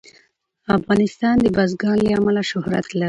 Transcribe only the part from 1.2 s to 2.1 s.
د بزګان له